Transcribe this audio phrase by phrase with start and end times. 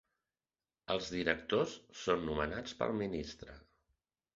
[0.93, 3.61] Els directors són nomenats pel ministre.